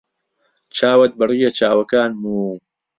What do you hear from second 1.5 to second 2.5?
چاوەکانم و